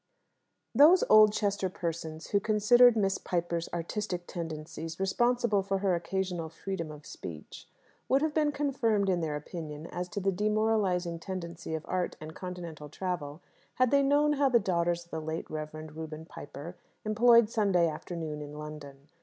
[0.73, 7.05] Those Oldchester persons who considered Miss Piper's artistic tendencies responsible for her occasional freedom of
[7.05, 7.67] speech
[8.09, 12.33] would have been confirmed in their opinion as to the demoralizing tendency of Art and
[12.33, 13.41] Continental travel
[13.75, 16.75] had they known how the daughters of the late Reverend Reuben Piper
[17.05, 19.07] employed Sunday afternoon in London.